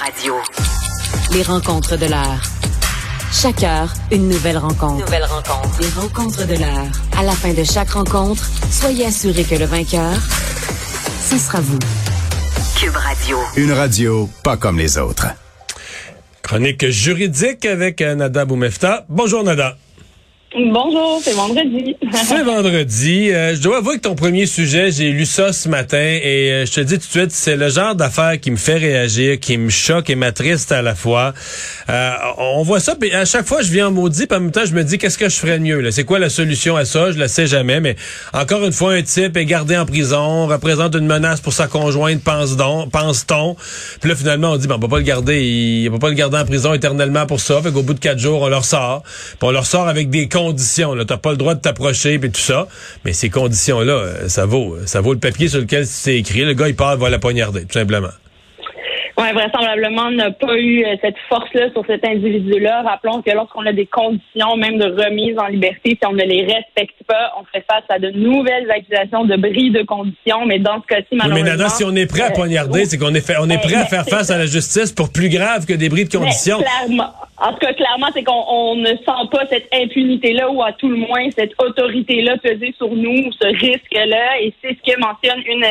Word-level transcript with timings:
Radio. 0.00 0.34
Les 1.32 1.42
rencontres 1.42 1.98
de 1.98 2.06
l'heure. 2.06 2.40
Chaque 3.32 3.62
heure, 3.62 3.92
une 4.10 4.28
nouvelle 4.28 4.56
rencontre. 4.56 5.04
Nouvelle 5.04 5.24
rencontre. 5.24 5.78
Les 5.80 5.90
rencontres 5.90 6.46
de 6.46 6.54
l'heure. 6.54 6.86
À 7.18 7.22
la 7.22 7.32
fin 7.32 7.52
de 7.52 7.62
chaque 7.64 7.90
rencontre, 7.90 8.48
soyez 8.70 9.06
assurés 9.06 9.44
que 9.44 9.56
le 9.56 9.66
vainqueur, 9.66 10.14
ce 11.28 11.36
sera 11.36 11.60
vous. 11.60 11.78
Cube 12.78 12.96
Radio. 12.96 13.36
Une 13.56 13.72
radio 13.72 14.30
pas 14.42 14.56
comme 14.56 14.78
les 14.78 14.96
autres. 14.96 15.26
Chronique 16.42 16.88
juridique 16.88 17.66
avec 17.66 18.00
euh, 18.00 18.14
Nada 18.14 18.46
Boumefta. 18.46 19.04
Bonjour 19.10 19.44
Nada. 19.44 19.76
Bonjour, 20.52 21.20
c'est 21.22 21.34
vendredi. 21.34 21.96
C'est 22.12 22.42
vendredi. 22.42 23.30
Euh, 23.30 23.54
je 23.54 23.62
dois 23.62 23.78
avouer 23.78 23.96
que 23.96 24.02
ton 24.02 24.16
premier 24.16 24.46
sujet, 24.46 24.90
j'ai 24.90 25.12
lu 25.12 25.24
ça 25.24 25.52
ce 25.52 25.68
matin 25.68 25.96
et 25.98 26.50
euh, 26.50 26.66
je 26.66 26.72
te 26.72 26.80
dis 26.80 26.94
tout 26.94 27.06
de 27.06 27.20
suite, 27.20 27.30
c'est 27.30 27.54
le 27.56 27.68
genre 27.68 27.94
d'affaire 27.94 28.40
qui 28.40 28.50
me 28.50 28.56
fait 28.56 28.78
réagir, 28.78 29.38
qui 29.38 29.56
me 29.58 29.70
choque 29.70 30.10
et 30.10 30.16
m'attriste 30.16 30.72
à 30.72 30.82
la 30.82 30.96
fois. 30.96 31.34
Euh, 31.88 32.10
on 32.38 32.64
voit 32.64 32.80
ça, 32.80 32.96
puis 32.96 33.14
à 33.14 33.24
chaque 33.24 33.46
fois, 33.46 33.62
je 33.62 33.70
viens 33.70 33.88
en 33.88 33.90
maudit, 33.92 34.26
puis 34.26 34.36
en 34.36 34.40
même 34.40 34.50
temps, 34.50 34.64
je 34.66 34.74
me 34.74 34.82
dis, 34.82 34.98
qu'est-ce 34.98 35.18
que 35.18 35.28
je 35.28 35.36
ferais 35.36 35.60
mieux? 35.60 35.88
C'est 35.92 36.04
quoi 36.04 36.18
la 36.18 36.30
solution 36.30 36.74
à 36.74 36.84
ça? 36.84 37.12
Je 37.12 37.18
la 37.18 37.28
sais 37.28 37.46
jamais, 37.46 37.78
mais 37.80 37.94
encore 38.32 38.64
une 38.64 38.72
fois, 38.72 38.94
un 38.94 39.02
type 39.02 39.36
est 39.36 39.46
gardé 39.46 39.76
en 39.76 39.86
prison, 39.86 40.48
représente 40.48 40.96
une 40.96 41.06
menace 41.06 41.40
pour 41.40 41.52
sa 41.52 41.68
conjointe, 41.68 42.22
pense-t-on? 42.24 42.88
Pense 42.88 43.24
puis 44.00 44.08
là, 44.08 44.16
finalement, 44.16 44.52
on 44.52 44.56
dit, 44.56 44.66
ben, 44.66 44.76
on 44.76 44.80
peut 44.80 44.88
pas 44.88 44.98
le 44.98 45.04
garder, 45.04 45.44
il, 45.44 45.88
on 45.88 45.92
peut 45.92 45.98
pas 45.98 46.08
le 46.08 46.14
garder 46.14 46.38
en 46.38 46.44
prison 46.44 46.72
éternellement 46.74 47.26
pour 47.26 47.40
ça. 47.40 47.60
Fait 47.62 47.70
qu'au 47.70 47.82
bout 47.82 47.94
de 47.94 48.00
quatre 48.00 48.18
jours, 48.18 48.42
on 48.42 48.48
leur 48.48 48.64
sort. 48.64 49.02
Puis 49.04 49.38
on 49.42 49.50
leur 49.50 49.66
sort 49.66 49.88
avec 49.88 50.10
des 50.10 50.28
conditions. 50.42 50.92
Tu 50.92 50.98
n'as 50.98 51.16
pas 51.16 51.30
le 51.30 51.36
droit 51.36 51.54
de 51.54 51.60
t'approcher 51.60 52.14
et 52.14 52.20
tout 52.20 52.40
ça. 52.40 52.66
Mais 53.04 53.12
ces 53.12 53.30
conditions-là, 53.30 53.92
euh, 53.92 54.28
ça 54.28 54.46
vaut 54.46 54.76
ça 54.86 55.00
vaut 55.00 55.12
le 55.12 55.20
papier 55.20 55.48
sur 55.48 55.60
lequel 55.60 55.86
c'est 55.86 56.16
écrit. 56.16 56.44
Le 56.44 56.54
gars, 56.54 56.68
il 56.68 56.76
part, 56.76 56.96
va 56.96 57.10
la 57.10 57.18
poignarder, 57.18 57.62
tout 57.62 57.78
simplement. 57.78 58.08
Oui, 59.20 59.26
vraisemblablement, 59.34 60.04
on 60.06 60.12
n'a 60.12 60.30
pas 60.30 60.56
eu 60.56 60.82
euh, 60.82 60.96
cette 61.02 61.16
force-là 61.28 61.70
sur 61.72 61.84
cet 61.86 62.06
individu-là. 62.06 62.82
Rappelons 62.82 63.20
que 63.20 63.30
lorsqu'on 63.30 63.66
a 63.66 63.72
des 63.72 63.84
conditions, 63.84 64.56
même 64.56 64.78
de 64.78 64.86
remise 64.86 65.38
en 65.38 65.46
liberté, 65.48 65.98
si 66.00 66.06
on 66.06 66.12
ne 66.12 66.22
les 66.22 66.42
respecte 66.42 66.96
pas, 67.06 67.32
on 67.38 67.44
fait 67.52 67.62
face 67.70 67.84
à 67.90 67.98
de 67.98 68.10
nouvelles 68.12 68.70
accusations 68.70 69.26
de 69.26 69.36
bris 69.36 69.70
de 69.72 69.82
conditions. 69.82 70.46
Mais 70.46 70.58
dans 70.58 70.80
ce 70.80 70.86
cas-ci, 70.86 71.08
malheureusement... 71.12 71.44
mais 71.44 71.50
Nada, 71.50 71.68
si 71.68 71.84
on 71.84 71.94
est 71.96 72.06
prêt 72.06 72.22
à 72.22 72.30
euh, 72.30 72.34
poignarder, 72.34 72.86
c'est 72.86 72.96
qu'on 72.96 73.14
est, 73.14 73.20
fait, 73.20 73.34
on 73.40 73.50
est 73.50 73.60
prêt 73.60 73.74
à 73.74 73.84
faire 73.84 74.06
face 74.06 74.30
à 74.30 74.38
la 74.38 74.46
justice 74.46 74.92
pour 74.92 75.12
plus 75.12 75.28
grave 75.28 75.66
que 75.66 75.74
des 75.74 75.90
bris 75.90 76.06
de 76.06 76.16
conditions. 76.16 76.58
clairement. 76.58 77.12
En 77.40 77.52
tout 77.52 77.58
cas, 77.58 77.72
clairement, 77.72 78.08
c'est 78.12 78.22
qu'on 78.22 78.76
ne 78.76 78.88
sent 78.88 79.28
pas 79.32 79.46
cette 79.48 79.68
impunité-là 79.72 80.50
ou 80.50 80.62
à 80.62 80.72
tout 80.72 80.88
le 80.88 80.96
moins 80.96 81.30
cette 81.30 81.52
autorité-là 81.58 82.36
peser 82.36 82.74
sur 82.76 82.94
nous, 82.94 83.32
ce 83.32 83.46
risque-là. 83.46 84.40
Et 84.42 84.52
c'est 84.62 84.76
ce 84.76 84.92
que 84.92 85.00
mentionne 85.00 85.42
une 85.46 85.64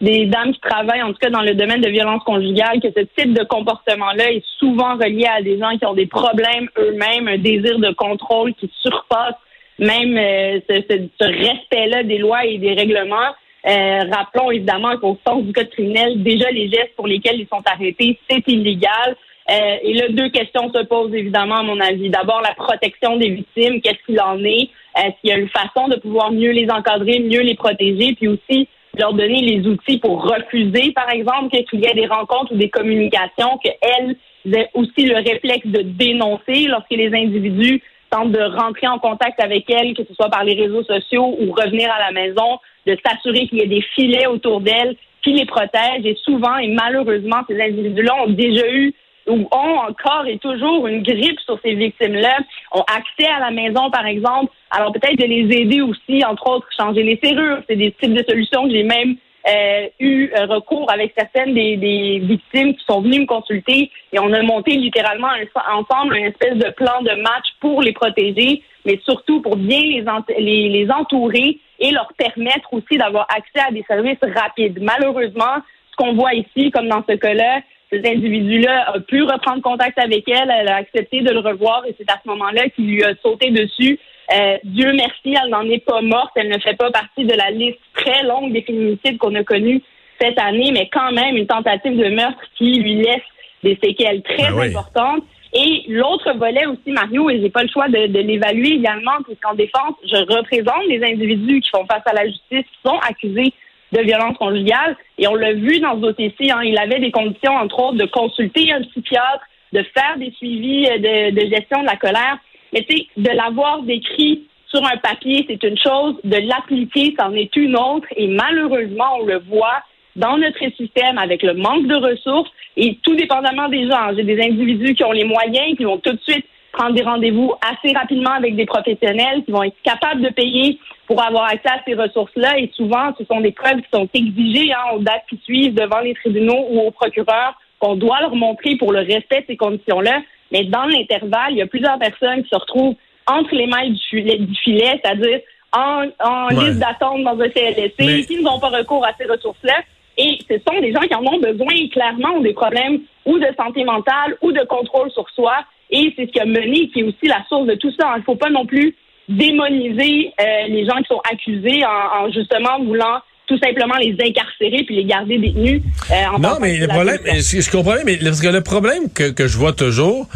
des 0.00 0.26
dames 0.26 0.52
qui 0.52 0.60
travaillent, 0.60 1.02
en 1.02 1.12
tout 1.12 1.20
cas 1.20 1.30
dans 1.30 1.42
le 1.42 1.54
domaine 1.54 1.80
de 1.80 1.88
violence 1.88 2.24
conjugale, 2.24 2.80
que 2.80 2.88
ce 2.88 3.04
type 3.16 3.34
de 3.34 3.44
comportement-là 3.44 4.32
est 4.32 4.44
souvent 4.58 4.94
relié 4.94 5.26
à 5.26 5.40
des 5.42 5.58
gens 5.58 5.78
qui 5.78 5.86
ont 5.86 5.94
des 5.94 6.06
problèmes 6.06 6.68
eux-mêmes, 6.76 7.28
un 7.28 7.38
désir 7.38 7.78
de 7.78 7.92
contrôle 7.92 8.52
qui 8.54 8.68
surpasse 8.82 9.36
même 9.78 10.16
euh, 10.16 10.60
ce, 10.68 11.24
respect-là 11.24 12.02
des 12.02 12.18
lois 12.18 12.44
et 12.44 12.58
des 12.58 12.74
règlements. 12.74 13.30
Euh, 13.64 14.00
rappelons 14.10 14.50
évidemment 14.50 14.96
qu'au 14.96 15.16
sens 15.24 15.44
du 15.44 15.52
code 15.52 15.70
criminel, 15.70 16.20
déjà 16.20 16.50
les 16.50 16.68
gestes 16.68 16.96
pour 16.96 17.06
lesquels 17.06 17.40
ils 17.40 17.46
sont 17.46 17.62
arrêtés, 17.64 18.18
c'est 18.28 18.46
illégal. 18.48 19.16
Euh, 19.50 19.76
et 19.82 19.94
là, 19.94 20.08
deux 20.10 20.28
questions 20.30 20.72
se 20.72 20.82
posent 20.84 21.14
évidemment 21.14 21.56
à 21.56 21.62
mon 21.62 21.80
avis. 21.80 22.10
D'abord, 22.10 22.40
la 22.42 22.54
protection 22.54 23.16
des 23.16 23.30
victimes, 23.30 23.80
qu'est-ce 23.80 24.04
qu'il 24.06 24.20
en 24.20 24.42
est? 24.44 24.68
Est-ce 24.96 25.20
qu'il 25.20 25.30
y 25.30 25.32
a 25.32 25.38
une 25.38 25.48
façon 25.48 25.88
de 25.88 25.96
pouvoir 25.96 26.30
mieux 26.32 26.50
les 26.50 26.70
encadrer, 26.70 27.18
mieux 27.20 27.40
les 27.40 27.54
protéger? 27.54 28.14
Puis 28.14 28.28
aussi, 28.28 28.68
leur 28.96 29.14
donner 29.14 29.40
les 29.40 29.66
outils 29.66 29.98
pour 29.98 30.22
refuser, 30.22 30.92
par 30.92 31.10
exemple, 31.10 31.48
qu'il 31.68 31.80
y 31.80 31.86
ait 31.86 31.94
des 31.94 32.06
rencontres 32.06 32.52
ou 32.52 32.56
des 32.56 32.68
communications, 32.68 33.58
qu'elles 33.62 34.16
aient 34.52 34.68
aussi 34.74 35.06
le 35.06 35.16
réflexe 35.16 35.66
de 35.66 35.82
dénoncer 35.82 36.66
lorsque 36.68 36.90
les 36.90 37.12
individus 37.14 37.82
tentent 38.10 38.32
de 38.32 38.42
rentrer 38.42 38.86
en 38.86 38.98
contact 38.98 39.42
avec 39.42 39.68
elles, 39.70 39.94
que 39.94 40.04
ce 40.04 40.14
soit 40.14 40.28
par 40.28 40.44
les 40.44 40.54
réseaux 40.54 40.84
sociaux 40.84 41.36
ou 41.40 41.52
revenir 41.52 41.90
à 41.90 41.98
la 41.98 42.12
maison, 42.12 42.58
de 42.86 42.96
s'assurer 43.04 43.48
qu'il 43.48 43.58
y 43.58 43.62
ait 43.62 43.66
des 43.66 43.84
filets 43.94 44.26
autour 44.26 44.60
d'elles 44.60 44.96
qui 45.22 45.32
les 45.32 45.46
protègent. 45.46 46.04
Et 46.04 46.18
souvent, 46.22 46.58
et 46.58 46.68
malheureusement, 46.68 47.42
ces 47.48 47.60
individus-là 47.60 48.24
ont 48.24 48.30
déjà 48.30 48.68
eu 48.70 48.92
ou 49.28 49.48
ont 49.50 49.76
encore 49.88 50.26
et 50.26 50.38
toujours 50.38 50.86
une 50.86 51.02
grippe 51.02 51.38
sur 51.40 51.58
ces 51.64 51.74
victimes-là, 51.74 52.38
ont 52.72 52.82
accès 52.82 53.30
à 53.30 53.40
la 53.40 53.50
maison, 53.50 53.90
par 53.90 54.06
exemple. 54.06 54.52
Alors 54.70 54.92
peut-être 54.92 55.18
de 55.18 55.26
les 55.26 55.56
aider 55.56 55.80
aussi, 55.80 56.24
entre 56.24 56.48
autres, 56.48 56.68
changer 56.76 57.02
les 57.02 57.18
serrures. 57.22 57.62
C'est 57.68 57.76
des 57.76 57.92
types 57.92 58.14
de 58.14 58.24
solutions 58.28 58.64
que 58.64 58.70
j'ai 58.70 58.84
même 58.84 59.16
euh, 59.48 59.88
eu 59.98 60.30
euh, 60.36 60.46
recours 60.46 60.90
avec 60.92 61.12
certaines 61.18 61.52
des, 61.52 61.76
des, 61.76 62.20
victimes 62.20 62.74
qui 62.74 62.84
sont 62.84 63.00
venues 63.00 63.22
me 63.22 63.26
consulter 63.26 63.90
et 64.12 64.18
on 64.20 64.32
a 64.32 64.40
monté 64.42 64.72
littéralement 64.76 65.30
ensemble 65.72 66.14
un 66.14 66.26
espèce 66.26 66.54
de 66.54 66.70
plan 66.70 67.02
de 67.02 67.20
match 67.20 67.46
pour 67.60 67.82
les 67.82 67.92
protéger, 67.92 68.62
mais 68.84 69.00
surtout 69.04 69.40
pour 69.40 69.56
bien 69.56 69.80
les, 69.80 70.04
les, 70.38 70.68
les 70.68 70.90
entourer 70.92 71.58
et 71.80 71.90
leur 71.90 72.12
permettre 72.16 72.72
aussi 72.72 72.96
d'avoir 72.96 73.26
accès 73.34 73.66
à 73.66 73.72
des 73.72 73.84
services 73.88 74.18
rapides. 74.22 74.78
Malheureusement, 74.80 75.56
ce 75.90 75.96
qu'on 75.96 76.14
voit 76.14 76.34
ici, 76.34 76.70
comme 76.70 76.88
dans 76.88 77.02
ce 77.08 77.16
cas-là, 77.16 77.62
cet 77.92 78.06
individu-là 78.06 78.92
a 78.94 79.00
pu 79.00 79.22
reprendre 79.22 79.60
contact 79.60 79.98
avec 79.98 80.26
elle, 80.28 80.50
elle 80.50 80.68
a 80.68 80.76
accepté 80.76 81.20
de 81.20 81.30
le 81.30 81.40
revoir 81.40 81.84
et 81.86 81.94
c'est 81.98 82.10
à 82.10 82.18
ce 82.22 82.28
moment-là 82.30 82.70
qu'il 82.70 82.86
lui 82.86 83.04
a 83.04 83.12
sauté 83.22 83.50
dessus. 83.50 83.98
Euh, 84.34 84.56
Dieu 84.64 84.92
merci, 84.94 85.34
elle 85.36 85.50
n'en 85.50 85.68
est 85.68 85.84
pas 85.84 86.00
morte, 86.00 86.30
elle 86.36 86.48
ne 86.48 86.58
fait 86.58 86.76
pas 86.76 86.90
partie 86.90 87.24
de 87.24 87.34
la 87.34 87.50
liste 87.50 87.78
très 87.94 88.22
longue 88.22 88.52
des 88.52 88.62
féminicides 88.62 89.18
qu'on 89.18 89.34
a 89.34 89.44
connus 89.44 89.82
cette 90.18 90.40
année, 90.40 90.70
mais 90.72 90.88
quand 90.90 91.12
même 91.12 91.36
une 91.36 91.46
tentative 91.46 91.96
de 91.96 92.08
meurtre 92.08 92.40
qui 92.56 92.80
lui 92.80 92.94
laisse 92.94 93.22
des 93.62 93.78
séquelles 93.82 94.22
très 94.22 94.50
ben 94.50 94.60
importantes. 94.60 95.24
Et 95.54 95.84
l'autre 95.88 96.32
volet 96.38 96.64
aussi, 96.64 96.92
Mario, 96.92 97.28
et 97.28 97.40
j'ai 97.42 97.50
pas 97.50 97.62
le 97.62 97.68
choix 97.68 97.88
de, 97.88 98.06
de 98.06 98.18
l'évaluer 98.20 98.76
également, 98.76 99.20
puisqu'en 99.26 99.52
défense, 99.52 99.94
je 100.02 100.16
représente 100.34 100.86
les 100.88 101.04
individus 101.04 101.60
qui 101.60 101.68
font 101.68 101.84
face 101.84 102.02
à 102.06 102.14
la 102.14 102.24
justice, 102.24 102.64
qui 102.64 102.78
sont 102.82 102.98
accusés 103.06 103.52
de 103.92 104.00
violence 104.00 104.36
conjugale. 104.38 104.96
Et 105.18 105.26
on 105.28 105.34
l'a 105.34 105.52
vu 105.52 105.78
dans 105.80 105.94
ce 105.94 106.00
dossier-ci, 106.00 106.50
hein, 106.50 106.62
il 106.64 106.78
avait 106.78 107.00
des 107.00 107.10
conditions, 107.10 107.52
entre 107.52 107.78
autres, 107.78 107.98
de 107.98 108.06
consulter 108.06 108.72
un 108.72 108.82
psychiatre, 108.82 109.44
de 109.72 109.82
faire 109.94 110.16
des 110.18 110.32
suivis 110.32 110.86
euh, 110.86 111.30
de, 111.30 111.40
gestion 111.40 111.80
de 111.82 111.86
la 111.86 111.96
colère. 111.96 112.38
Mais 112.72 112.84
tu 112.88 112.96
sais, 112.96 113.06
de 113.16 113.30
l'avoir 113.30 113.82
décrit 113.82 114.44
sur 114.66 114.84
un 114.84 114.96
papier, 114.96 115.44
c'est 115.48 115.62
une 115.62 115.76
chose, 115.76 116.16
de 116.24 116.36
l'appliquer, 116.36 117.14
c'en 117.18 117.34
est 117.34 117.54
une 117.56 117.76
autre. 117.76 118.06
Et 118.16 118.26
malheureusement, 118.26 119.18
on 119.20 119.24
le 119.24 119.38
voit 119.40 119.82
dans 120.16 120.38
notre 120.38 120.58
système 120.76 121.18
avec 121.18 121.42
le 121.42 121.54
manque 121.54 121.86
de 121.86 121.96
ressources 121.96 122.50
et 122.76 122.98
tout 123.02 123.14
dépendamment 123.14 123.68
des 123.68 123.86
gens. 123.88 124.14
J'ai 124.16 124.24
des 124.24 124.40
individus 124.40 124.94
qui 124.94 125.04
ont 125.04 125.12
les 125.12 125.24
moyens, 125.24 125.76
qui 125.76 125.84
vont 125.84 125.98
tout 125.98 126.12
de 126.12 126.20
suite 126.26 126.46
prendre 126.72 126.94
des 126.94 127.02
rendez-vous 127.02 127.52
assez 127.60 127.94
rapidement 127.94 128.32
avec 128.32 128.56
des 128.56 128.66
professionnels 128.66 129.44
qui 129.44 129.52
vont 129.52 129.62
être 129.62 129.76
capables 129.82 130.22
de 130.22 130.30
payer 130.30 130.78
pour 131.06 131.22
avoir 131.22 131.44
accès 131.44 131.68
à 131.68 131.82
ces 131.86 131.94
ressources-là. 131.94 132.58
Et 132.58 132.70
souvent, 132.74 133.12
ce 133.18 133.24
sont 133.24 133.40
des 133.40 133.52
preuves 133.52 133.80
qui 133.82 133.88
sont 133.92 134.08
exigées 134.14 134.72
hein, 134.72 134.94
aux 134.94 135.00
dates 135.00 135.24
qui 135.28 135.38
suivent 135.44 135.74
devant 135.74 136.00
les 136.00 136.14
tribunaux 136.14 136.66
ou 136.70 136.80
aux 136.80 136.90
procureurs 136.90 137.54
qu'on 137.78 137.96
doit 137.96 138.20
leur 138.20 138.34
montrer 138.34 138.76
pour 138.76 138.92
le 138.92 139.00
respect 139.00 139.40
de 139.42 139.46
ces 139.48 139.56
conditions-là. 139.56 140.22
Mais 140.50 140.64
dans 140.64 140.84
l'intervalle, 140.84 141.50
il 141.50 141.58
y 141.58 141.62
a 141.62 141.66
plusieurs 141.66 141.98
personnes 141.98 142.42
qui 142.42 142.48
se 142.48 142.56
retrouvent 142.56 142.94
entre 143.26 143.54
les 143.54 143.66
mailles 143.66 143.92
du 143.92 144.54
filet, 144.56 145.00
c'est-à-dire 145.02 145.40
en, 145.72 146.48
liste 146.50 146.78
d'attente 146.78 147.22
dans 147.22 147.38
un 147.40 147.48
CLSC, 147.48 148.26
qui 148.26 148.42
n'ont 148.42 148.60
pas 148.60 148.68
recours 148.68 149.04
à 149.06 149.12
ces 149.18 149.24
ressources-là. 149.24 149.80
Et 150.18 150.38
ce 150.48 150.56
sont 150.58 150.78
des 150.80 150.92
gens 150.92 151.00
qui 151.00 151.14
en 151.14 151.24
ont 151.24 151.38
besoin, 151.38 151.88
clairement, 151.90 152.36
ont 152.36 152.40
des 152.40 152.52
problèmes 152.52 153.00
ou 153.24 153.38
de 153.38 153.48
santé 153.58 153.84
mentale 153.84 154.36
ou 154.42 154.52
de 154.52 154.62
contrôle 154.64 155.10
sur 155.10 155.28
soi. 155.30 155.54
Et 155.92 156.12
c'est 156.16 156.26
ce 156.26 156.32
qui 156.32 156.40
a 156.40 156.46
mené, 156.46 156.88
qui 156.88 157.00
est 157.00 157.02
aussi 157.04 157.26
la 157.26 157.44
source 157.48 157.66
de 157.66 157.74
tout 157.74 157.92
ça. 157.98 158.14
Il 158.16 158.20
ne 158.20 158.24
faut 158.24 158.36
pas 158.36 158.50
non 158.50 158.66
plus 158.66 158.94
démoniser 159.28 160.32
euh, 160.40 160.44
les 160.68 160.84
gens 160.84 160.96
qui 160.96 161.08
sont 161.08 161.20
accusés 161.30 161.84
en, 161.84 162.30
justement 162.32 162.82
voulant 162.82 163.20
tout 163.46 163.58
simplement 163.58 163.96
les 163.96 164.16
incarcérer 164.20 164.84
puis 164.84 164.96
les 164.96 165.04
garder 165.04 165.38
détenus. 165.38 165.82
Euh, 166.10 166.38
non, 166.38 166.58
mais 166.60 166.78
le 166.78 166.88
problème, 166.88 167.18
je, 167.26 167.60
je, 167.60 167.70
comprends, 167.70 167.96
mais 168.04 168.16
parce 168.16 168.40
que 168.40 168.48
le 168.48 168.62
problème 168.62 169.12
que, 169.12 169.30
que 169.30 169.46
je 169.46 169.56
vois 169.58 169.72
toujours, 169.72 170.26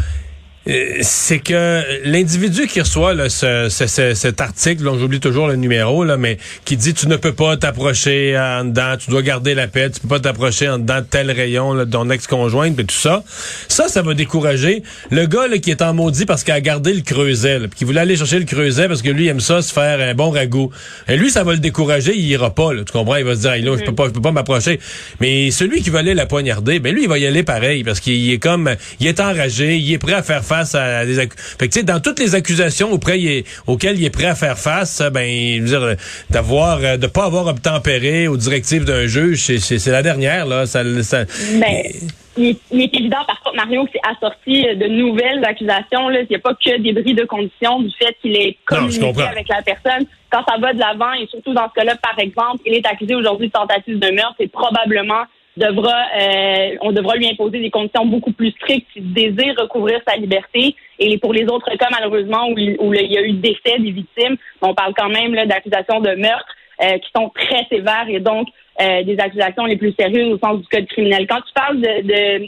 c'est 1.01 1.39
que 1.39 1.81
l'individu 2.03 2.67
qui 2.67 2.81
reçoit 2.81 3.13
là, 3.13 3.29
ce, 3.29 3.69
cet 3.69 4.41
article, 4.41 4.83
dont 4.83 4.99
j'oublie 4.99 5.21
toujours 5.21 5.47
le 5.47 5.55
numéro, 5.55 6.03
là, 6.03 6.17
mais 6.17 6.37
qui 6.65 6.75
dit 6.75 6.93
tu 6.93 7.07
ne 7.07 7.15
peux 7.15 7.31
pas 7.31 7.55
t'approcher 7.55 8.37
en 8.37 8.65
dedans, 8.65 8.95
tu 8.99 9.09
dois 9.09 9.21
garder 9.21 9.55
la 9.55 9.67
paix, 9.67 9.89
tu 9.89 10.01
peux 10.01 10.09
pas 10.09 10.19
t'approcher 10.19 10.67
en 10.67 10.77
dedans 10.77 10.99
de 10.99 11.05
tel 11.05 11.31
rayon 11.31 11.73
là, 11.73 11.85
de 11.85 11.91
ton 11.91 12.09
ex-conjointe, 12.09 12.77
et 12.79 12.83
tout 12.83 12.95
ça, 12.95 13.23
ça, 13.69 13.87
ça 13.87 14.01
va 14.01 14.13
décourager 14.13 14.83
le 15.09 15.25
gars 15.25 15.47
là, 15.47 15.57
qui 15.57 15.71
est 15.71 15.81
en 15.81 15.93
maudit 15.93 16.25
parce 16.25 16.43
qu'il 16.43 16.53
a 16.53 16.59
gardé 16.59 16.93
le 16.93 17.01
creuset, 17.01 17.59
puis 17.59 17.69
qui 17.77 17.85
voulait 17.85 18.01
aller 18.01 18.17
chercher 18.17 18.39
le 18.39 18.45
creuset 18.45 18.89
parce 18.89 19.01
que 19.01 19.09
lui 19.09 19.27
aime 19.27 19.39
ça 19.39 19.61
se 19.61 19.71
faire 19.71 20.01
un 20.01 20.13
bon 20.15 20.31
ragoût. 20.31 20.71
Et 21.07 21.15
lui, 21.15 21.29
ça 21.29 21.45
va 21.45 21.53
le 21.53 21.59
décourager, 21.59 22.13
il 22.13 22.25
ira 22.25 22.53
pas, 22.53 22.73
là, 22.73 22.83
tu 22.83 22.91
comprends? 22.91 23.15
Il 23.15 23.23
va 23.23 23.35
se 23.35 23.41
dire, 23.41 23.51
là, 23.51 23.77
je 23.79 23.85
peux 23.85 23.95
pas, 23.95 24.07
je 24.07 24.11
peux 24.11 24.21
pas 24.21 24.31
m'approcher. 24.31 24.79
Mais 25.21 25.49
celui 25.51 25.81
qui 25.81 25.89
va 25.89 25.99
aller 25.99 26.13
la 26.13 26.25
poignarder, 26.25 26.79
ben 26.79 26.93
lui, 26.93 27.03
il 27.03 27.09
va 27.09 27.17
y 27.19 27.25
aller 27.25 27.43
pareil 27.43 27.85
parce 27.85 28.01
qu'il 28.01 28.29
est 28.29 28.39
comme, 28.39 28.75
il 28.99 29.07
est 29.07 29.21
enragé, 29.21 29.77
il 29.77 29.93
est 29.93 29.97
prêt 29.97 30.13
à 30.13 30.23
faire 30.23 30.43
face 30.43 30.56
à 30.59 31.05
des 31.05 31.15
fait 31.59 31.67
que, 31.67 31.81
dans 31.81 31.99
toutes 31.99 32.19
les 32.19 32.35
accusations 32.35 32.91
auprès, 32.91 33.43
auxquelles 33.65 33.99
il 33.99 34.05
est 34.05 34.09
prêt 34.09 34.25
à 34.25 34.35
faire 34.35 34.57
face, 34.57 35.01
ben, 35.13 35.27
je 35.27 35.61
veux 35.61 35.67
dire, 35.67 35.95
d'avoir, 36.29 36.79
euh, 36.83 36.97
de 36.97 37.07
pas 37.07 37.25
avoir 37.25 37.47
obtempéré 37.47 38.27
aux 38.27 38.37
directives 38.37 38.85
d'un 38.85 39.07
juge, 39.07 39.57
c'est 39.57 39.87
la 39.87 40.03
dernière 40.03 40.45
là. 40.45 40.65
Ça, 40.65 40.83
ben, 40.83 41.83
il 42.37 42.55
est, 42.81 42.95
évident, 42.95 43.23
par 43.25 43.41
contre, 43.41 43.55
Mario, 43.55 43.85
que 43.85 43.91
c'est 43.93 44.09
assorti 44.09 44.63
de 44.75 44.87
nouvelles 44.87 45.43
accusations. 45.43 46.11
Il 46.11 46.27
n'y 46.29 46.35
a 46.35 46.39
pas 46.39 46.53
que 46.53 46.79
des 46.79 46.93
bris 46.93 47.15
de 47.15 47.25
conditions 47.25 47.81
du 47.81 47.89
fait 47.97 48.15
qu'il 48.21 48.35
est 48.35 48.57
communiqué 48.65 49.23
avec 49.23 49.47
la 49.49 49.61
personne. 49.63 50.05
Quand 50.29 50.43
ça 50.47 50.57
va 50.59 50.73
de 50.73 50.79
l'avant, 50.79 51.13
et 51.13 51.25
surtout 51.27 51.53
dans 51.53 51.67
ce 51.69 51.73
cas-là, 51.73 51.95
par 51.95 52.19
exemple, 52.19 52.61
il 52.65 52.75
est 52.75 52.85
accusé 52.85 53.15
aujourd'hui 53.15 53.47
de 53.47 53.53
tentative 53.53 53.97
de 53.97 54.11
meurtre, 54.11 54.35
et 54.39 54.47
probablement 54.47 55.23
devra, 55.57 55.95
euh, 56.19 56.75
on 56.81 56.91
devra 56.91 57.15
lui 57.15 57.27
imposer 57.27 57.59
des 57.59 57.69
conditions 57.69 58.05
beaucoup 58.05 58.31
plus 58.31 58.51
strictes 58.51 58.87
s'il 58.93 59.13
désire 59.13 59.55
recouvrir 59.57 59.99
sa 60.07 60.15
liberté. 60.15 60.75
Et 60.99 61.17
pour 61.17 61.33
les 61.33 61.45
autres 61.45 61.75
cas, 61.77 61.87
malheureusement, 61.91 62.49
où 62.49 62.57
il, 62.57 62.77
où 62.79 62.93
il 62.93 63.11
y 63.11 63.17
a 63.17 63.21
eu 63.21 63.33
décès 63.33 63.79
des 63.79 63.91
victimes, 63.91 64.37
on 64.61 64.73
parle 64.73 64.93
quand 64.95 65.09
même 65.09 65.35
d'accusations 65.47 65.99
de 65.99 66.11
meurtre 66.15 66.55
euh, 66.81 66.99
qui 66.99 67.09
sont 67.15 67.29
très 67.29 67.65
sévères 67.71 68.07
et 68.07 68.19
donc 68.19 68.47
euh, 68.79 69.03
des 69.03 69.17
accusations 69.19 69.65
les 69.65 69.77
plus 69.77 69.95
sérieuses 69.99 70.33
au 70.33 70.37
sens 70.37 70.61
du 70.61 70.67
code 70.67 70.85
criminel. 70.85 71.25
Quand 71.27 71.41
tu 71.41 71.53
parles 71.53 71.81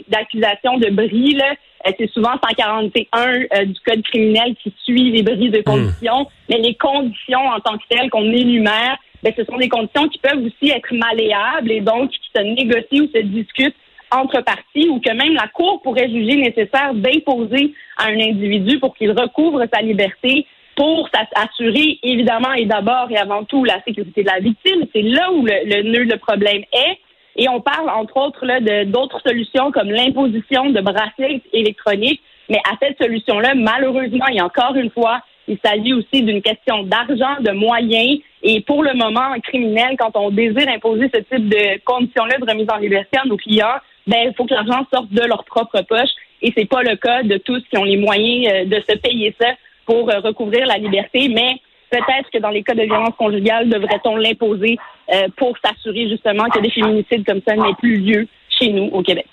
d'accusations 0.06 0.78
de, 0.78 0.86
de, 0.86 0.94
bris, 0.94 1.36
euh, 1.40 1.90
c'est 1.98 2.08
souvent 2.12 2.34
141 2.40 3.64
du 3.64 3.80
code 3.84 4.02
criminel 4.02 4.54
qui 4.62 4.72
suit 4.84 5.10
les 5.10 5.24
bris 5.24 5.50
de 5.50 5.58
hmm. 5.58 5.64
conditions, 5.64 6.28
mais 6.48 6.58
les 6.58 6.74
conditions 6.76 7.40
en 7.40 7.58
tant 7.58 7.76
que 7.76 7.82
telles 7.88 8.08
qu'on 8.08 8.30
énumère, 8.32 8.98
ben, 9.22 9.32
ce 9.36 9.44
sont 9.44 9.56
des 9.56 9.68
conditions 9.68 10.08
qui 10.08 10.18
peuvent 10.18 10.44
aussi 10.44 10.70
être 10.70 10.92
malléables 10.92 11.70
et 11.70 11.80
donc 11.80 12.10
qui 12.10 12.30
se 12.34 12.42
négocient 12.42 13.04
ou 13.04 13.08
se 13.14 13.22
discutent 13.22 13.76
entre 14.10 14.40
parties 14.42 14.88
ou 14.88 15.00
que 15.00 15.10
même 15.10 15.34
la 15.34 15.48
Cour 15.48 15.80
pourrait 15.82 16.08
juger 16.08 16.36
nécessaire 16.36 16.94
d'imposer 16.94 17.74
à 17.96 18.06
un 18.06 18.18
individu 18.18 18.78
pour 18.78 18.94
qu'il 18.96 19.12
recouvre 19.12 19.62
sa 19.72 19.82
liberté 19.82 20.46
pour 20.76 21.08
s'assurer 21.12 21.98
évidemment 22.02 22.52
et 22.54 22.64
d'abord 22.64 23.08
et 23.10 23.16
avant 23.16 23.44
tout 23.44 23.64
la 23.64 23.82
sécurité 23.84 24.22
de 24.22 24.28
la 24.28 24.40
victime. 24.40 24.86
C'est 24.94 25.02
là 25.02 25.30
où 25.32 25.44
le, 25.44 25.82
nœud 25.82 26.04
le 26.04 26.16
problème 26.16 26.62
est. 26.72 26.98
Et 27.36 27.48
on 27.48 27.60
parle 27.60 27.88
entre 27.90 28.16
autres 28.16 28.44
là 28.44 28.60
de 28.60 28.84
d'autres 28.84 29.20
solutions 29.24 29.70
comme 29.70 29.90
l'imposition 29.90 30.70
de 30.70 30.80
bracelets 30.80 31.42
électroniques. 31.52 32.22
Mais 32.48 32.58
à 32.68 32.76
cette 32.82 33.00
solution-là, 33.00 33.54
malheureusement, 33.54 34.26
et 34.32 34.40
encore 34.40 34.74
une 34.74 34.90
fois, 34.90 35.20
il 35.46 35.58
s'agit 35.64 35.92
aussi 35.92 36.22
d'une 36.22 36.42
question 36.42 36.82
d'argent, 36.82 37.40
de 37.40 37.52
moyens. 37.52 38.20
Et 38.42 38.60
pour 38.62 38.82
le 38.82 38.94
moment, 38.94 39.34
criminel, 39.42 39.96
quand 39.98 40.16
on 40.16 40.30
désire 40.30 40.68
imposer 40.68 41.10
ce 41.12 41.20
type 41.20 41.48
de 41.48 41.82
conditions-là 41.84 42.38
de 42.38 42.50
remise 42.50 42.68
en 42.72 42.78
liberté 42.78 43.18
à 43.18 43.26
nos 43.26 43.36
clients, 43.36 43.78
ben, 44.06 44.28
il 44.28 44.34
faut 44.34 44.46
que 44.46 44.54
l'argent 44.54 44.86
sorte 44.92 45.10
de 45.10 45.22
leur 45.22 45.44
propre 45.44 45.82
poche. 45.82 46.10
Et 46.42 46.52
c'est 46.56 46.68
pas 46.68 46.82
le 46.82 46.96
cas 46.96 47.22
de 47.22 47.36
tous 47.36 47.62
qui 47.70 47.76
ont 47.76 47.84
les 47.84 47.98
moyens 47.98 48.52
euh, 48.52 48.64
de 48.64 48.82
se 48.88 48.96
payer 48.96 49.34
ça 49.38 49.48
pour 49.84 50.10
euh, 50.10 50.20
recouvrir 50.20 50.66
la 50.66 50.78
liberté. 50.78 51.28
Mais 51.28 51.56
peut-être 51.90 52.30
que 52.32 52.38
dans 52.38 52.48
les 52.48 52.62
cas 52.62 52.74
de 52.74 52.82
violence 52.82 53.14
conjugale, 53.18 53.68
devrait-on 53.68 54.16
l'imposer 54.16 54.78
euh, 55.12 55.28
pour 55.36 55.56
s'assurer 55.62 56.08
justement 56.08 56.44
que 56.44 56.60
des 56.60 56.70
féminicides 56.70 57.26
comme 57.26 57.42
ça 57.46 57.54
n'aient 57.56 57.74
plus 57.78 57.98
lieu 57.98 58.26
chez 58.58 58.70
nous 58.70 58.84
au 58.84 59.02
Québec. 59.02 59.26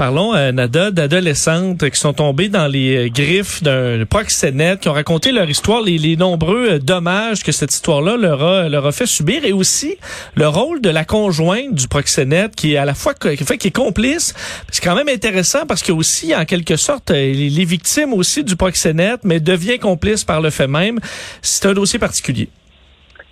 Parlons, 0.00 0.34
euh, 0.34 0.50
Nada, 0.50 0.90
d'adolescentes 0.90 1.90
qui 1.90 2.00
sont 2.00 2.14
tombées 2.14 2.48
dans 2.48 2.66
les 2.66 2.96
euh, 2.96 3.08
griffes 3.10 3.62
d'un 3.62 4.06
proxénète, 4.06 4.80
qui 4.80 4.88
ont 4.88 4.94
raconté 4.94 5.30
leur 5.30 5.50
histoire, 5.50 5.82
les, 5.82 6.16
nombreux 6.16 6.70
euh, 6.70 6.78
dommages 6.78 7.44
que 7.44 7.52
cette 7.52 7.70
histoire-là 7.70 8.16
leur 8.16 8.42
a, 8.42 8.68
leur 8.70 8.86
a 8.86 8.92
fait 8.92 9.04
subir, 9.04 9.44
et 9.44 9.52
aussi 9.52 9.98
le 10.36 10.48
rôle 10.48 10.80
de 10.80 10.88
la 10.88 11.04
conjointe 11.04 11.74
du 11.74 11.86
proxénète, 11.86 12.56
qui 12.56 12.72
est 12.72 12.76
à 12.78 12.86
la 12.86 12.94
fois 12.94 13.12
qui, 13.12 13.36
fait, 13.44 13.58
qui 13.58 13.68
est 13.68 13.76
complice. 13.76 14.32
C'est 14.70 14.82
quand 14.82 14.94
même 14.94 15.10
intéressant 15.10 15.66
parce 15.66 15.82
que 15.82 15.92
aussi, 15.92 16.34
en 16.34 16.46
quelque 16.46 16.76
sorte, 16.76 17.10
les, 17.10 17.34
les 17.34 17.64
victimes 17.66 18.14
aussi 18.14 18.42
du 18.42 18.56
proxénète, 18.56 19.20
mais 19.24 19.38
devient 19.38 19.78
complice 19.78 20.24
par 20.24 20.40
le 20.40 20.48
fait 20.48 20.66
même. 20.66 20.98
C'est 21.42 21.66
un 21.66 21.74
dossier 21.74 21.98
particulier 21.98 22.48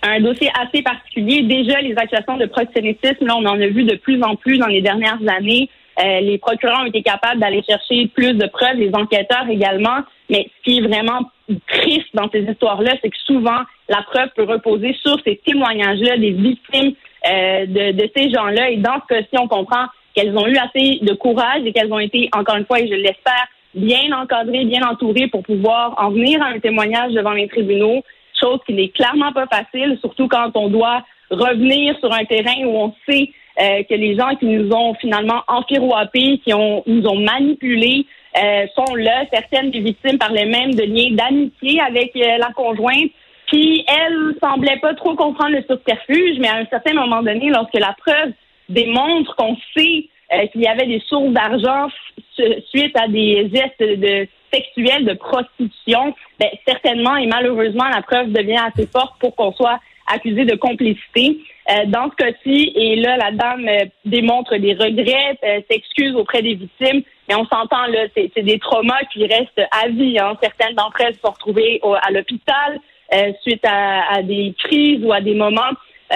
un 0.02 0.20
dossier 0.20 0.48
assez 0.54 0.82
particulier. 0.82 1.42
Déjà, 1.42 1.80
les 1.80 1.94
accusations 1.96 2.36
de 2.36 2.46
proxénétisme, 2.46 3.26
là, 3.26 3.36
on 3.36 3.44
en 3.46 3.60
a 3.60 3.66
vu 3.66 3.82
de 3.82 3.96
plus 3.96 4.22
en 4.22 4.36
plus 4.36 4.58
dans 4.58 4.68
les 4.68 4.80
dernières 4.80 5.18
années. 5.26 5.68
Euh, 6.00 6.20
les 6.20 6.38
procureurs 6.38 6.80
ont 6.82 6.86
été 6.86 7.02
capables 7.02 7.40
d'aller 7.40 7.62
chercher 7.68 8.06
plus 8.08 8.34
de 8.34 8.46
preuves, 8.46 8.76
les 8.76 8.94
enquêteurs 8.94 9.48
également. 9.50 9.98
Mais 10.30 10.50
ce 10.58 10.62
qui 10.64 10.78
est 10.78 10.82
vraiment 10.82 11.30
triste 11.66 12.08
dans 12.14 12.30
ces 12.30 12.42
histoires-là, 12.42 12.92
c'est 13.02 13.10
que 13.10 13.16
souvent, 13.26 13.60
la 13.88 14.02
preuve 14.02 14.28
peut 14.36 14.44
reposer 14.44 14.96
sur 15.02 15.16
ces 15.24 15.36
témoignages-là 15.44 16.18
des 16.18 16.30
victimes 16.30 16.92
euh, 17.28 17.66
de, 17.66 17.92
de, 17.92 18.10
ces 18.16 18.30
gens-là. 18.30 18.70
Et 18.70 18.76
dans 18.76 19.00
ce 19.02 19.14
cas-ci, 19.14 19.38
on 19.38 19.48
comprend 19.48 19.86
qu'elles 20.14 20.36
ont 20.36 20.46
eu 20.46 20.56
assez 20.56 21.00
de 21.02 21.14
courage 21.14 21.62
et 21.64 21.72
qu'elles 21.72 21.92
ont 21.92 21.98
été, 21.98 22.28
encore 22.32 22.56
une 22.56 22.66
fois, 22.66 22.80
et 22.80 22.88
je 22.88 22.94
l'espère, 22.94 23.46
bien 23.74 24.12
encadrées, 24.16 24.64
bien 24.64 24.86
entourées 24.88 25.28
pour 25.28 25.42
pouvoir 25.42 25.94
en 25.98 26.10
venir 26.10 26.42
à 26.42 26.46
un 26.46 26.60
témoignage 26.60 27.12
devant 27.12 27.32
les 27.32 27.48
tribunaux, 27.48 28.02
chose 28.40 28.60
qui 28.66 28.72
n'est 28.72 28.88
clairement 28.88 29.32
pas 29.32 29.46
facile, 29.46 29.98
surtout 30.00 30.28
quand 30.28 30.50
on 30.54 30.68
doit 30.68 31.04
revenir 31.30 31.98
sur 31.98 32.12
un 32.12 32.24
terrain 32.24 32.64
où 32.64 32.76
on 32.76 32.94
sait 33.08 33.30
euh, 33.60 33.82
que 33.88 33.94
les 33.94 34.16
gens 34.16 34.36
qui 34.36 34.46
nous 34.46 34.70
ont 34.72 34.94
finalement 34.94 35.42
enfiroapés, 35.48 36.40
qui 36.44 36.54
ont, 36.54 36.84
nous 36.86 37.04
ont 37.06 37.18
manipulés, 37.18 38.06
euh, 38.36 38.66
sont 38.76 38.94
là. 38.94 39.24
Certaines 39.32 39.70
des 39.70 39.80
victimes 39.80 40.16
parlaient 40.16 40.46
même 40.46 40.74
de 40.74 40.84
liens 40.84 41.14
d'amitié 41.16 41.80
avec 41.80 42.14
euh, 42.14 42.38
la 42.38 42.52
conjointe. 42.52 43.10
Puis 43.46 43.84
elle 43.88 44.34
semblait 44.40 44.78
pas 44.78 44.94
trop 44.94 45.16
comprendre 45.16 45.56
le 45.56 45.62
subterfuge, 45.62 46.38
mais 46.38 46.48
à 46.48 46.56
un 46.56 46.66
certain 46.66 46.94
moment 46.94 47.22
donné, 47.22 47.48
lorsque 47.48 47.74
la 47.74 47.96
preuve 47.98 48.32
démontre 48.68 49.34
qu'on 49.36 49.56
sait 49.76 50.08
qu'il 50.52 50.60
y 50.60 50.66
avait 50.66 50.86
des 50.86 51.02
sources 51.08 51.32
d'argent 51.32 51.88
suite 52.68 52.94
à 52.98 53.08
des 53.08 53.50
gestes 53.52 53.80
de 53.80 54.28
sexuels 54.52 55.06
de 55.06 55.14
prostitution, 55.14 56.14
ben, 56.38 56.48
certainement 56.66 57.16
et 57.16 57.26
malheureusement 57.26 57.88
la 57.88 58.02
preuve 58.02 58.32
devient 58.32 58.60
assez 58.66 58.86
forte 58.86 59.18
pour 59.18 59.34
qu'on 59.34 59.52
soit 59.52 59.80
accusé 60.12 60.44
de 60.44 60.56
complicité. 60.56 61.38
Euh, 61.70 61.84
dans 61.86 62.10
ce 62.10 62.16
cas-ci, 62.16 62.72
et 62.74 62.96
là, 62.96 63.16
la 63.18 63.30
dame 63.30 63.68
euh, 63.68 63.84
démontre 64.04 64.56
des 64.56 64.72
regrets, 64.72 65.38
euh, 65.44 65.60
s'excuse 65.70 66.14
auprès 66.14 66.40
des 66.40 66.54
victimes, 66.54 67.02
mais 67.28 67.34
on 67.34 67.44
s'entend 67.46 67.86
là, 67.88 68.06
c'est 68.14 68.42
des 68.42 68.58
traumas 68.58 69.02
qui 69.12 69.26
restent 69.26 69.60
à 69.70 69.88
vie. 69.88 70.18
Hein. 70.18 70.36
Certaines 70.42 70.74
d'entre 70.74 71.00
elles 71.00 71.14
se 71.14 71.20
sont 71.20 71.30
retrouvées 71.30 71.80
à 72.02 72.10
l'hôpital 72.10 72.80
suite 73.42 73.64
à, 73.66 74.22
des 74.22 74.54
crises 74.58 75.02
ou 75.02 75.12
à 75.12 75.22
des 75.22 75.34
moments. 75.34 75.72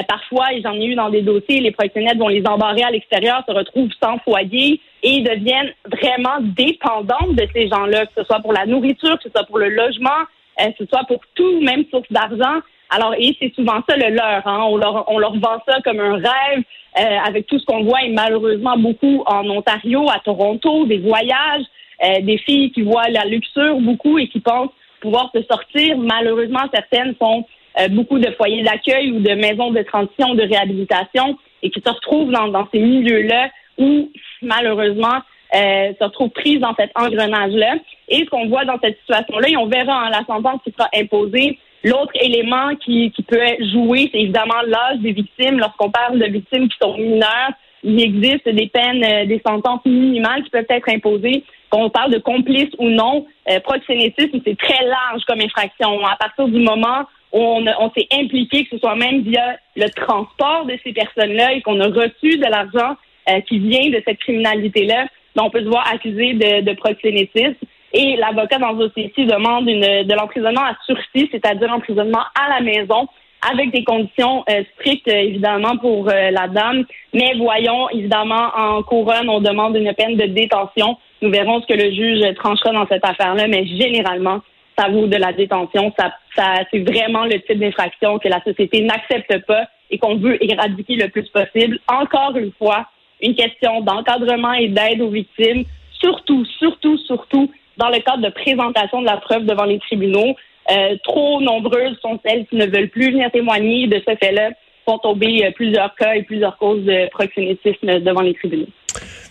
parfois, 0.08 0.52
et 0.52 0.60
j'en 0.60 0.74
ai 0.74 0.84
eu 0.84 0.94
dans 0.94 1.08
des 1.08 1.22
dossiers, 1.22 1.60
les 1.60 1.70
professionnels 1.70 2.18
vont 2.18 2.28
les 2.28 2.46
embarrer 2.46 2.82
à 2.82 2.90
l'extérieur, 2.90 3.42
se 3.48 3.52
retrouvent 3.52 3.92
sans 4.02 4.18
foyer 4.18 4.78
et 5.02 5.20
deviennent 5.20 5.72
vraiment 5.86 6.36
dépendantes 6.40 7.34
de 7.34 7.46
ces 7.54 7.68
gens-là, 7.68 8.04
que 8.06 8.12
ce 8.18 8.24
soit 8.24 8.40
pour 8.40 8.52
la 8.52 8.66
nourriture, 8.66 9.16
que 9.16 9.24
ce 9.24 9.30
soit 9.30 9.44
pour 9.44 9.58
le 9.58 9.70
logement, 9.70 10.20
que 10.58 10.64
ce 10.78 10.86
soit 10.86 11.04
pour 11.08 11.20
tout, 11.34 11.60
même 11.60 11.84
source 11.90 12.10
d'argent. 12.10 12.60
Alors, 12.94 13.14
et 13.18 13.34
c'est 13.40 13.54
souvent 13.54 13.80
ça 13.88 13.96
le 13.96 14.14
leur. 14.14 14.46
Hein. 14.46 14.64
On, 14.68 14.76
leur 14.76 15.04
on 15.10 15.18
leur 15.18 15.32
vend 15.32 15.58
ça 15.66 15.80
comme 15.82 15.98
un 15.98 16.14
rêve 16.14 16.62
euh, 16.98 17.18
avec 17.26 17.46
tout 17.46 17.58
ce 17.58 17.64
qu'on 17.64 17.84
voit 17.84 18.02
et 18.02 18.10
malheureusement 18.10 18.76
beaucoup 18.76 19.22
en 19.26 19.48
Ontario, 19.48 20.08
à 20.10 20.18
Toronto, 20.20 20.84
des 20.84 20.98
voyages, 20.98 21.64
euh, 22.04 22.20
des 22.20 22.36
filles 22.38 22.70
qui 22.72 22.82
voient 22.82 23.08
la 23.08 23.24
luxure 23.24 23.80
beaucoup 23.80 24.18
et 24.18 24.28
qui 24.28 24.40
pensent 24.40 24.70
pouvoir 25.00 25.30
se 25.34 25.42
sortir. 25.42 25.96
Malheureusement, 25.96 26.60
certaines 26.72 27.14
font 27.16 27.46
euh, 27.80 27.88
beaucoup 27.88 28.18
de 28.18 28.30
foyers 28.32 28.62
d'accueil 28.62 29.10
ou 29.12 29.20
de 29.20 29.34
maisons 29.34 29.70
de 29.70 29.82
transition, 29.82 30.34
de 30.34 30.42
réhabilitation 30.42 31.38
et 31.62 31.70
qui 31.70 31.80
se 31.80 31.90
retrouvent 31.90 32.30
dans, 32.30 32.48
dans 32.48 32.68
ces 32.72 32.78
milieux-là 32.78 33.48
où 33.78 34.10
malheureusement 34.42 35.20
euh, 35.54 35.92
se 35.98 36.04
retrouvent 36.04 36.30
prises 36.30 36.60
dans 36.60 36.74
cet 36.74 36.90
engrenage-là. 36.94 37.76
Et 38.08 38.18
ce 38.18 38.30
qu'on 38.30 38.48
voit 38.48 38.64
dans 38.64 38.78
cette 38.82 38.98
situation-là, 39.00 39.48
et 39.48 39.56
on 39.56 39.66
verra 39.66 40.06
en 40.06 40.08
la 40.08 40.24
sentence 40.26 40.60
qui 40.64 40.72
sera 40.72 40.88
imposée, 40.94 41.58
L'autre 41.84 42.12
élément 42.20 42.76
qui, 42.76 43.10
qui 43.10 43.22
peut 43.22 43.38
jouer, 43.72 44.08
c'est 44.12 44.20
évidemment 44.20 44.62
l'âge 44.66 44.98
des 45.00 45.12
victimes. 45.12 45.58
Lorsqu'on 45.58 45.90
parle 45.90 46.18
de 46.18 46.26
victimes 46.26 46.68
qui 46.68 46.76
sont 46.80 46.96
mineures, 46.96 47.52
il 47.82 48.00
existe 48.00 48.48
des 48.48 48.68
peines, 48.68 49.04
euh, 49.04 49.26
des 49.26 49.42
sentences 49.44 49.84
minimales 49.84 50.44
qui 50.44 50.50
peuvent 50.50 50.66
être 50.68 50.88
imposées. 50.88 51.44
Qu'on 51.70 51.90
parle 51.90 52.12
de 52.12 52.18
complice 52.18 52.68
ou 52.78 52.88
non, 52.88 53.26
euh, 53.50 53.58
proxénétisme, 53.60 54.38
c'est 54.44 54.56
très 54.56 54.84
large 54.84 55.22
comme 55.26 55.40
infraction. 55.40 56.04
À 56.04 56.16
partir 56.16 56.46
du 56.46 56.60
moment 56.60 57.02
où 57.32 57.40
on, 57.40 57.64
on 57.80 57.90
s'est 57.96 58.08
impliqué, 58.12 58.64
que 58.64 58.76
ce 58.76 58.78
soit 58.78 58.94
même 58.94 59.22
via 59.22 59.56
le 59.74 59.88
transport 59.88 60.66
de 60.66 60.78
ces 60.84 60.92
personnes-là 60.92 61.54
et 61.54 61.62
qu'on 61.62 61.80
a 61.80 61.88
reçu 61.88 62.38
de 62.38 62.46
l'argent 62.48 62.96
euh, 63.28 63.40
qui 63.40 63.58
vient 63.58 63.88
de 63.90 64.02
cette 64.06 64.18
criminalité-là, 64.18 65.06
ben, 65.34 65.44
on 65.44 65.50
peut 65.50 65.60
se 65.60 65.68
voir 65.68 65.88
accusé 65.92 66.34
de, 66.34 66.60
de 66.60 66.72
proxénétisme. 66.74 67.56
Et 67.92 68.16
l'avocat 68.16 68.58
dans 68.58 68.72
ce 68.72 68.86
dossier-ci 68.86 69.26
demande 69.26 69.68
une, 69.68 70.04
de 70.04 70.14
l'emprisonnement 70.14 70.62
à 70.62 70.76
sursis, 70.86 71.28
c'est-à-dire 71.30 71.70
emprisonnement 71.72 72.22
à 72.40 72.48
la 72.48 72.60
maison, 72.60 73.08
avec 73.50 73.72
des 73.72 73.84
conditions 73.84 74.44
euh, 74.48 74.62
strictes, 74.74 75.08
évidemment, 75.08 75.76
pour 75.76 76.08
euh, 76.08 76.30
la 76.30 76.48
dame. 76.48 76.84
Mais 77.12 77.34
voyons, 77.36 77.90
évidemment, 77.90 78.50
en 78.56 78.82
couronne, 78.82 79.28
on 79.28 79.40
demande 79.40 79.76
une 79.76 79.92
peine 79.94 80.16
de 80.16 80.26
détention. 80.26 80.96
Nous 81.20 81.30
verrons 81.30 81.60
ce 81.60 81.66
que 81.66 81.74
le 81.74 81.92
juge 81.92 82.34
tranchera 82.36 82.72
dans 82.72 82.86
cette 82.86 83.04
affaire-là, 83.04 83.48
mais 83.48 83.66
généralement, 83.66 84.40
ça 84.78 84.88
vaut 84.88 85.06
de 85.06 85.16
la 85.16 85.32
détention. 85.32 85.92
Ça, 85.98 86.12
ça, 86.36 86.54
c'est 86.70 86.78
vraiment 86.78 87.24
le 87.24 87.40
type 87.40 87.58
d'infraction 87.58 88.18
que 88.18 88.28
la 88.28 88.42
société 88.42 88.80
n'accepte 88.82 89.44
pas 89.46 89.66
et 89.90 89.98
qu'on 89.98 90.16
veut 90.16 90.42
éradiquer 90.42 90.96
le 90.96 91.08
plus 91.08 91.28
possible. 91.28 91.78
Encore 91.88 92.36
une 92.36 92.52
fois, 92.52 92.86
une 93.20 93.34
question 93.34 93.80
d'encadrement 93.82 94.52
et 94.52 94.68
d'aide 94.68 95.00
aux 95.00 95.10
victimes. 95.10 95.64
Surtout, 96.00 96.44
surtout, 96.58 96.96
surtout, 96.98 97.50
dans 97.82 97.88
le 97.88 97.98
cadre 97.98 98.22
de 98.22 98.30
présentation 98.30 99.00
de 99.00 99.06
la 99.06 99.16
preuve 99.16 99.44
devant 99.44 99.64
les 99.64 99.80
tribunaux. 99.80 100.36
Euh, 100.70 100.96
trop 101.02 101.40
nombreuses 101.40 101.98
sont 102.00 102.20
celles 102.24 102.46
qui 102.46 102.54
ne 102.54 102.66
veulent 102.66 102.90
plus 102.90 103.10
venir 103.10 103.28
témoigner 103.32 103.88
de 103.88 104.00
ce 104.06 104.14
fait-là. 104.14 104.50
font 104.84 104.98
tomber 104.98 105.50
plusieurs 105.56 105.92
cas 105.96 106.14
et 106.14 106.22
plusieurs 106.22 106.56
causes 106.58 106.84
de 106.84 107.10
proxénétisme 107.10 108.00
devant 108.00 108.22
les 108.22 108.34
tribunaux. 108.34 108.68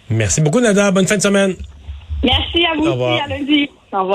Merci 0.09 0.41
beaucoup, 0.41 0.59
Nada. 0.59 0.91
Bonne 0.91 1.07
fin 1.07 1.15
de 1.15 1.21
semaine. 1.21 1.55
Merci 2.23 2.65
à 2.65 2.75
vous 2.75 2.87
aussi. 2.87 3.21
À 3.21 3.27
lundi. 3.27 3.69
Au. 3.71 3.80